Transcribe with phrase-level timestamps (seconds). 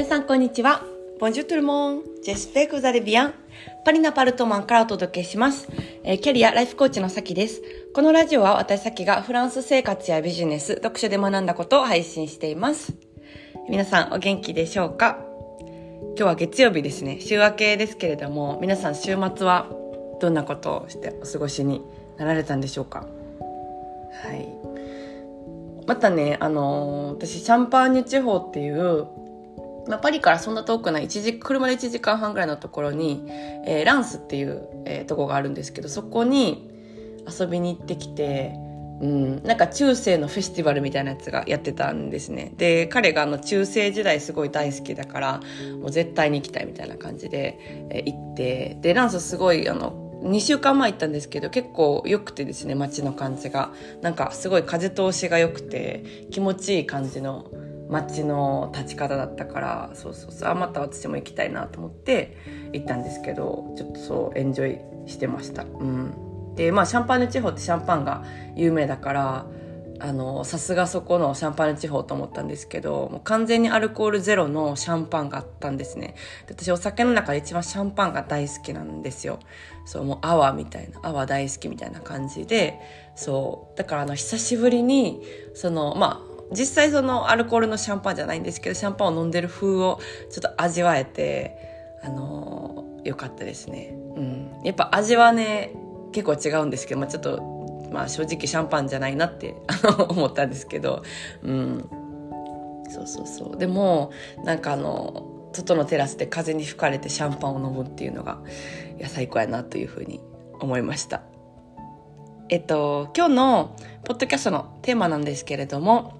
[0.00, 0.82] 皆さんこんにちは。
[1.20, 2.00] Bonjour tout le monde.
[2.24, 3.34] J'espère que vous allez bien.
[3.84, 5.68] パリナパルトマンからお届けします。
[6.04, 7.60] えーキャリアライフコーチのさきです。
[7.92, 12.94] このラジオは私さきがフランス生活やビジネス、読書で学んだことを配信しています。
[13.68, 15.18] 皆さんお元気でしょうか？
[15.60, 17.20] 今日は月曜日ですね。
[17.20, 19.66] 週明けですけれども、皆さん週末は
[20.18, 21.82] どんなことをしてお過ごしに
[22.16, 23.00] なられたんでしょうか？
[24.24, 24.48] はい。
[25.86, 29.06] またね、あのー私、シャンパーニュ地方っていう、
[29.88, 33.24] まあ、パリからそんな遠くない一時車で1時間半ぐらいのところに、
[33.66, 36.70] えーランスっていう、えーとこがあるんですけどそこに
[37.28, 38.52] 遊びに行ってきて、
[39.00, 42.52] うん、なんか中世のフェスティバルみたいなやつがやってたんですね。
[42.56, 45.40] で彼があの中世時代すごい大好きだから
[45.80, 47.58] もう絶対に行きたいみたいな感じで、
[47.90, 53.72] えー行ってでランスすごいあの2週間前行ったんですけど結構良くてですね街の感じが。
[54.02, 57.46] なんかすごい風通しが良くて気持ちいい感じの
[57.90, 60.48] 街の立ち方だったからそうそうそう。
[60.48, 62.36] あまた私も行きたいなと思って
[62.72, 65.64] 行ったんですけどちょっとそうエンジョイしてました。
[65.64, 66.54] うん。
[66.54, 68.24] でまあシャンパーニュ地方ってシャンパンが
[68.56, 69.46] 有名だから
[70.02, 76.14] あのさすがそこのシャンパーニュ地方と思ったんですけどもう完全にアルコールゼロのシャンパンがあったんですね。
[76.46, 79.40] で私お酒の中で一番シャンパンが大好きなんですよ。
[79.84, 82.80] そうもう泡みたいな泡大好きみたいな感じで
[83.14, 83.78] そう。
[83.78, 85.20] だからあの久しぶりに
[85.54, 91.56] そのまあ実際そのアルコールのシャンパンじゃないんですけどシャンパンを飲んでる風をちょっと味わえて
[92.02, 93.94] あのーよかったですね。
[94.16, 94.60] うん。
[94.64, 95.74] やっぱ味はね
[96.12, 99.54] 結構違うんですけど、まあ、ちょっとまあ正直シャンパンじゃないなって
[100.08, 101.02] 思ったんですけど
[101.42, 101.88] うん。
[102.90, 103.56] そうそうそう。
[103.56, 104.10] でも
[104.44, 108.40] なんかあの外のテラスで風に吹かれてシャンパンを飲むっていうのが
[108.98, 110.20] いや最高やなというふうに
[110.60, 111.22] 思いました。
[112.48, 116.19] えっと今日のポッドキャストのテーマなんですけれども、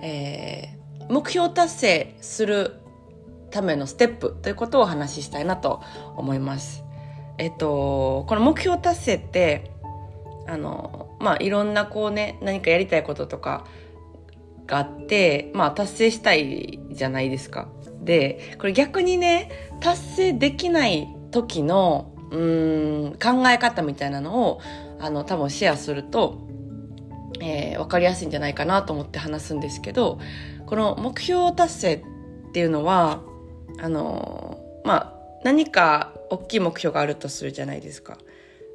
[0.00, 2.80] えー目標達成する
[3.50, 5.80] ためのステップということをお話ししたいなと
[6.16, 6.84] 思います。
[7.38, 9.70] えっとこの目標達成って
[10.46, 13.64] あのまあいろんなこうね何かやりたいこととか
[14.66, 17.68] があってまあ達成したいじゃないですか。
[18.02, 19.50] でこれ逆にね
[19.80, 24.60] 達成できない時のうん考え方みたいなのを
[25.00, 26.47] あの多分シェアすると、
[27.40, 30.18] えー、分かりやすいんじゃないかなと思って話すんですけど
[30.66, 33.22] この目標達成っていうのは
[33.80, 38.18] あのまあ何か大きい目標があるとするじゃないですか。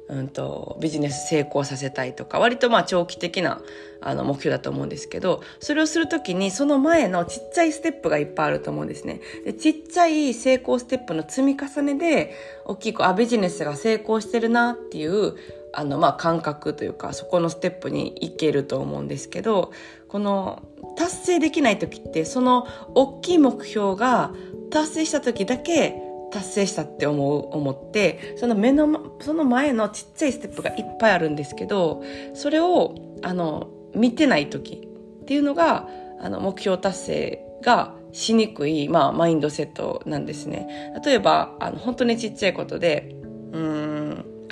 [0.08, 3.62] うんとビジネス成功させたいとか割とまあ長期的な
[4.02, 12.34] あの目標だと思うんですけどそれをするときにその前のちっちゃいステップがいっぱいあると思うんですねでちっちゃい成功ステップの積み重ねで
[12.66, 15.36] 大きいこうあビジネスが成功してるなっていう
[15.76, 19.72] あのまあ感覚というかそこのステップに行けると思うんですけど
[20.08, 20.62] この
[20.96, 24.32] 達成できない時ってその大きい目標が
[24.70, 32.02] 達成した時だけ達成したって思う思ってその目のその前のちっちゃいステップがいっぱいあるんですけど
[32.34, 34.88] それをあの見てない時
[35.22, 35.88] っていうのが
[36.20, 40.92] あの目標達成がしにくい、まあ、マインドセットなんですね。
[41.04, 43.16] 例えばあの本当にちっちゃいことで
[43.52, 43.83] うん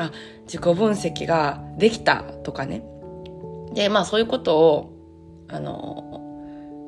[0.04, 0.12] あ
[0.44, 2.84] 自己分析ができたとかね。
[3.74, 4.92] でまあそういうことを
[5.48, 6.22] あの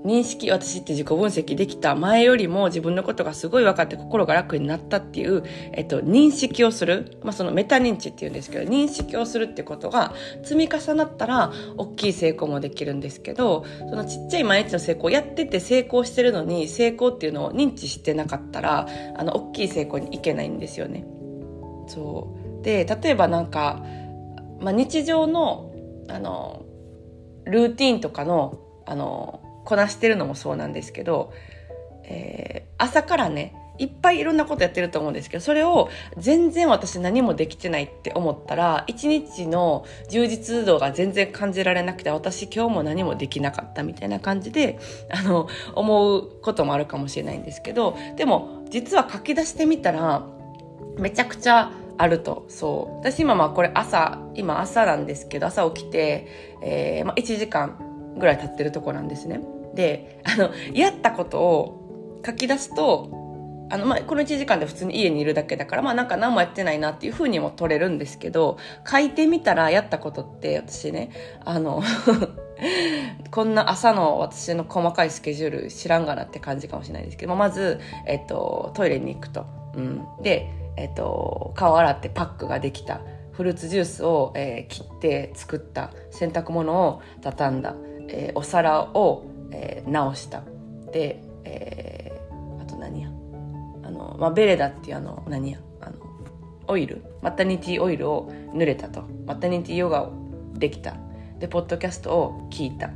[0.05, 5.43] 認識私って自己分析できた前よりも自分のことがすごい分かって心が楽になったっていう、
[5.73, 18.87] えっと、認識をする、まあ、そのメタ認知っていうんですけど認識をするってことが積み重なったら大きい成功もできるんですけどそのちっちゃい毎日の成功やってて成功してるのに成功っていうのを認知してなかったら
[19.17, 21.07] あの大きい成功にいけないんですよね。
[21.87, 22.44] そう。
[22.65, 23.85] で例えばなんか、
[24.61, 25.73] まあ、日常の
[26.09, 26.65] あの
[27.45, 31.33] ルーティンとかのあのこなしてるのもそうなんですけど、
[32.03, 44.79] えー朝からねいっぱいいろんなことやってると思うんですけどそれを全然私何もできてないって思ったら一日の充実度が全然感じられなくて私今日も何もできなかったみたいな感じで
[45.11, 50.25] あの思うこともあるかもしれないんですけどでも実は書き出してみたら
[50.97, 52.45] めちゃくちゃあると。
[52.49, 52.97] そう。
[52.99, 56.27] 私今まあこれ朝、今朝なんですけど、朝起きて、
[56.63, 59.41] えーまあ、1時間ぐらい経ってるとこなんですね。
[59.75, 63.25] で、あの、やったことを書き出すと、
[63.71, 68.59] あの、まあ、この1時間で普通に家にいるだけだから、まあなんか何もやってないなっていう風にも取れるんですけど、
[68.89, 71.11] 書いてみたらやったことって私ね、
[71.45, 71.83] あの、
[73.31, 79.47] こんな朝の私の細かいスケジュール知らんがなって感じかもしれないですけど、まず、えっと、トイレに行くと。
[79.75, 80.07] うん。
[80.23, 83.01] で、えっと、顔洗ってパックができた。
[83.33, 85.91] フルーツジュースを、えー切って作った。
[86.11, 87.75] 洗濯物を畳んだ。
[88.09, 90.43] えーお皿を、えー直した。
[90.93, 93.09] で、えーあと何や？
[93.83, 95.97] あの、まあ、ベレダっていうあの、何や、あの、
[96.69, 99.03] オイル、マタニティオイルを塗れたと。
[99.27, 100.13] マタニティヨガを
[100.55, 100.97] できた。
[101.39, 102.91] で、ポッドキャストを聞いた。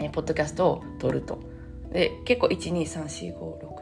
[0.00, 1.38] えポッドキャストを撮ると。
[1.92, 3.81] で、結構1、2、3、4、5、6、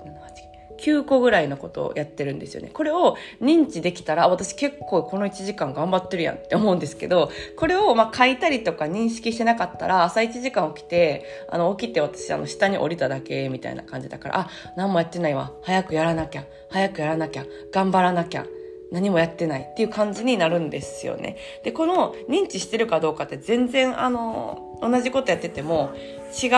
[0.81, 2.71] 9個ぐらいのことをやってるんですよね。
[2.73, 15.53] これを認知できたら、私結構この1時間頑張ってるやんって思うんですけど、これをま書いたりとか認識してなかったら、朝1時間起きて、あの、起きて私あの、下に降りただけみたいな感じだから、あ、何もやってないわ。
[15.63, 16.45] 早くやらなきゃ。
[16.71, 17.45] 早くやらなきゃ。
[17.73, 18.47] 頑張らなきゃ。
[18.93, 21.37] 何もやってないっていう感じになるんですよね。
[21.65, 25.93] で、この認知してるかどうかって全然あの、同じことやってても
[26.43, 26.49] 違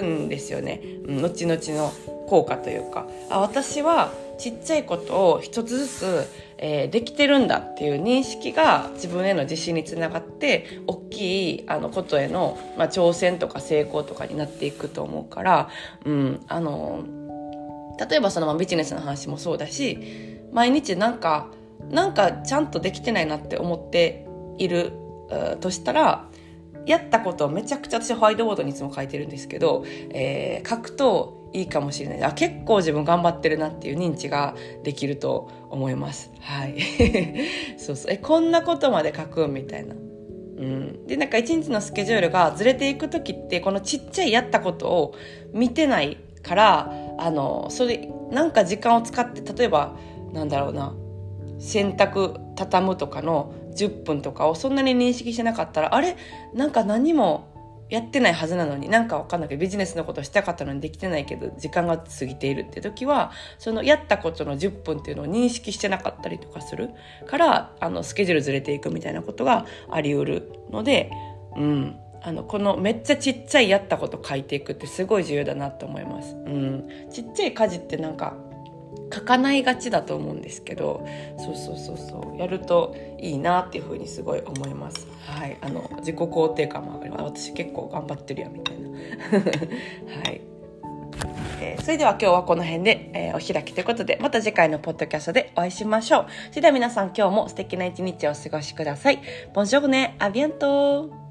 [0.00, 0.80] うんですよね。
[1.06, 1.92] うん、後々の
[2.28, 3.06] 効果というか。
[3.30, 6.28] あ、私はちっちゃいことを一つずつ、
[6.58, 15.68] えー、できてるんだっていう認識が自分への自信につながって大きいあのことへの、まあ、挑戦とか成功とかになっていくと思うから、
[16.04, 17.04] うん、あの
[18.08, 19.98] 例えばそのビジネスの話もそうだし
[20.52, 21.48] 毎日なんか
[21.92, 24.26] なんかちゃんとできてないなって思って
[24.58, 24.92] いる
[25.60, 26.28] としたら
[26.86, 32.24] やったことめちゃくちゃ私ホワイトボードにいつも書いてるんですけど、えー、書くといいかもしれない。
[32.24, 36.32] あ結構自分頑張ってるなっていう認知ができると思います。
[36.40, 36.80] はい。
[37.76, 38.12] そうそう。
[38.12, 39.94] えこんなことまで書くみたいな。
[39.94, 45.14] うん、でなんか一日のスケジュールがずれていく時ってこのちっちゃいやったことを
[45.52, 49.96] 見てないからあのそれなんか時間を使って例えば
[50.32, 50.94] なんだろうな。
[51.62, 56.16] 洗濯畳むとかの10分とかをそんなに認識してなかったらあれ？
[56.52, 57.52] なんか何も
[57.88, 66.90] やってないはずなのになんかわかんないけどビジネスのことしたかったのにできてないけど時間が過ぎているって時はそのやったことの10分っていうのを認識してなかったりとかする。
[67.26, 71.10] からあのスケジュールずれていくみたいなことがあり得るので、
[71.56, 76.34] うん、あのこのめっちゃちっちゃいやったこと書いていくってすごい重要だなと思います。
[76.34, 78.34] うん、ちっちゃい家事ってなんか
[79.12, 81.06] 書かないがちだと思うんですけど
[81.38, 85.06] そうそうそうそうやるといいなっていうふうにすごい思います。
[85.26, 87.50] はいあの自己肯定感も上がります。
[87.50, 88.88] 私結構頑張ってるやみたいな。
[90.24, 90.40] はい。
[91.60, 96.26] えー、それでは今日はこの辺で、えー、お開きということで、また次回のポッドキャストでお会いしましょう。
[96.50, 99.20] それでは皆さん今日も素敵な一日をお過ごしください。
[99.54, 101.21] ボンジョーね、アビアント